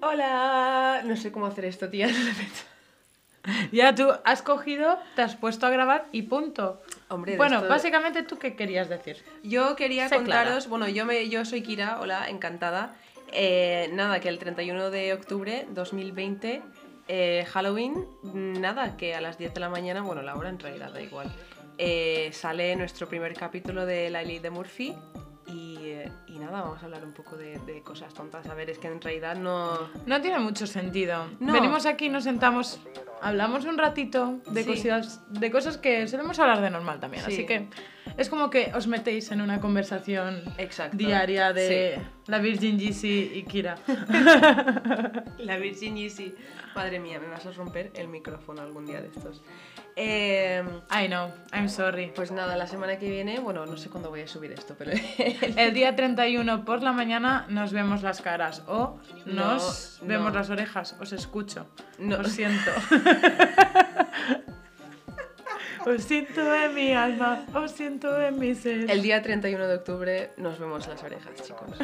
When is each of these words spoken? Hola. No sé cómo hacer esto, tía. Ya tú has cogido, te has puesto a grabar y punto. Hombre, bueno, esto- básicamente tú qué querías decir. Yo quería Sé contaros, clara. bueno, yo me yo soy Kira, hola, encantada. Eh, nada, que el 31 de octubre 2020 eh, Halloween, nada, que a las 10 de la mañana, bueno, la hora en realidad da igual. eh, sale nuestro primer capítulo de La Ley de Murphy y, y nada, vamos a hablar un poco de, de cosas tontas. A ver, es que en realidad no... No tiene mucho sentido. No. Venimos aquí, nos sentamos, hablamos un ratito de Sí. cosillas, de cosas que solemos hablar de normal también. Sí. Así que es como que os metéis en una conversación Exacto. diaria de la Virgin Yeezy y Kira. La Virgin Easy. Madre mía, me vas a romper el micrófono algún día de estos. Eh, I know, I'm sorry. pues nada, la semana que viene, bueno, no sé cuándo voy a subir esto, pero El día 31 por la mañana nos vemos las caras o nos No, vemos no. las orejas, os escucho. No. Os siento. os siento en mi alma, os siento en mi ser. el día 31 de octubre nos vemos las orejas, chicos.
Hola. 0.00 1.02
No 1.04 1.16
sé 1.16 1.32
cómo 1.32 1.46
hacer 1.46 1.64
esto, 1.64 1.88
tía. 1.88 2.08
Ya 3.70 3.94
tú 3.94 4.08
has 4.24 4.42
cogido, 4.42 4.98
te 5.14 5.22
has 5.22 5.36
puesto 5.36 5.66
a 5.68 5.70
grabar 5.70 6.06
y 6.10 6.22
punto. 6.22 6.82
Hombre, 7.08 7.36
bueno, 7.36 7.58
esto- 7.58 7.68
básicamente 7.68 8.24
tú 8.24 8.40
qué 8.40 8.56
querías 8.56 8.88
decir. 8.88 9.22
Yo 9.44 9.76
quería 9.76 10.08
Sé 10.08 10.16
contaros, 10.16 10.64
clara. 10.64 10.68
bueno, 10.68 10.88
yo 10.88 11.06
me 11.06 11.28
yo 11.28 11.44
soy 11.44 11.62
Kira, 11.62 12.00
hola, 12.00 12.28
encantada. 12.28 12.96
Eh, 13.30 13.88
nada, 13.92 14.18
que 14.18 14.28
el 14.30 14.40
31 14.40 14.90
de 14.90 15.12
octubre 15.12 15.64
2020 15.70 16.60
eh, 17.06 17.46
Halloween, 17.52 18.04
nada, 18.24 18.96
que 18.96 19.14
a 19.14 19.20
las 19.20 19.38
10 19.38 19.54
de 19.54 19.60
la 19.60 19.68
mañana, 19.68 20.02
bueno, 20.02 20.22
la 20.22 20.34
hora 20.34 20.48
en 20.48 20.58
realidad 20.58 20.90
da 20.92 21.00
igual. 21.00 21.32
eh, 21.78 22.30
sale 22.32 22.74
nuestro 22.74 23.06
primer 23.08 23.32
capítulo 23.34 23.86
de 23.86 24.10
La 24.10 24.22
Ley 24.24 24.40
de 24.40 24.50
Murphy 24.50 24.92
y, 25.56 26.32
y 26.34 26.38
nada, 26.38 26.62
vamos 26.62 26.82
a 26.82 26.84
hablar 26.86 27.04
un 27.04 27.12
poco 27.12 27.36
de, 27.36 27.58
de 27.60 27.82
cosas 27.82 28.12
tontas. 28.12 28.46
A 28.46 28.54
ver, 28.54 28.68
es 28.70 28.78
que 28.78 28.88
en 28.88 29.00
realidad 29.00 29.36
no... 29.36 29.70
No 30.06 30.20
tiene 30.20 30.38
mucho 30.38 30.66
sentido. 30.66 31.26
No. 31.40 31.52
Venimos 31.52 31.86
aquí, 31.86 32.08
nos 32.08 32.24
sentamos, 32.24 32.80
hablamos 33.22 33.64
un 33.64 33.78
ratito 33.78 34.38
de 34.50 34.62
Sí. 34.62 34.68
cosillas, 34.68 35.20
de 35.32 35.50
cosas 35.50 35.78
que 35.78 36.06
solemos 36.08 36.38
hablar 36.38 36.60
de 36.60 36.70
normal 36.70 37.00
también. 37.00 37.24
Sí. 37.24 37.32
Así 37.32 37.46
que 37.46 37.68
es 38.16 38.28
como 38.28 38.50
que 38.50 38.72
os 38.74 38.86
metéis 38.86 39.30
en 39.30 39.40
una 39.40 39.60
conversación 39.60 40.42
Exacto. 40.58 40.96
diaria 40.96 41.52
de 41.52 42.00
la 42.26 42.38
Virgin 42.38 42.78
Yeezy 42.78 43.32
y 43.34 43.42
Kira. 43.44 43.76
La 45.38 45.56
Virgin 45.58 45.96
Easy. 45.98 46.34
Madre 46.74 46.98
mía, 46.98 47.18
me 47.20 47.28
vas 47.28 47.46
a 47.46 47.52
romper 47.52 47.90
el 47.94 48.08
micrófono 48.08 48.60
algún 48.62 48.84
día 48.86 49.00
de 49.00 49.08
estos. 49.08 49.42
Eh, 49.98 50.62
I 50.90 51.06
know, 51.06 51.30
I'm 51.52 51.68
sorry. 51.70 52.12
pues 52.14 52.30
nada, 52.30 52.54
la 52.56 52.66
semana 52.66 52.98
que 52.98 53.08
viene, 53.08 53.38
bueno, 53.38 53.64
no 53.64 53.76
sé 53.78 53.88
cuándo 53.88 54.10
voy 54.10 54.20
a 54.22 54.26
subir 54.28 54.52
esto, 54.52 54.74
pero 54.76 54.90
El 55.56 55.72
día 55.72 55.96
31 55.96 56.64
por 56.66 56.82
la 56.82 56.92
mañana 56.92 57.46
nos 57.48 57.72
vemos 57.72 58.02
las 58.02 58.20
caras 58.20 58.62
o 58.66 58.98
nos 59.24 59.98
No, 60.02 60.08
vemos 60.08 60.32
no. 60.32 60.38
las 60.38 60.50
orejas, 60.50 60.96
os 61.00 61.12
escucho. 61.12 61.66
No. 61.98 62.18
Os 62.18 62.28
siento. 62.32 62.70
os 65.86 66.02
siento 66.02 66.54
en 66.54 66.74
mi 66.74 66.92
alma, 66.92 67.46
os 67.54 67.70
siento 67.70 68.20
en 68.20 68.38
mi 68.38 68.54
ser. 68.54 68.90
el 68.90 69.02
día 69.02 69.22
31 69.22 69.68
de 69.68 69.74
octubre 69.76 70.30
nos 70.36 70.58
vemos 70.58 70.86
las 70.88 71.02
orejas, 71.02 71.32
chicos. 71.42 71.78